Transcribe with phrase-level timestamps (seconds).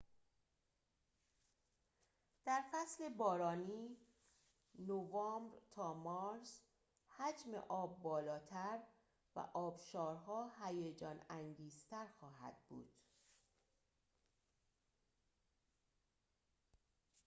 [2.45, 3.97] در فصل بارانی
[4.79, 6.61] نوامبر تا مارس،
[7.17, 8.79] حجم آب بالاتر
[9.35, 12.89] و آبشارها هیجان‌انگیزتر خواهند بود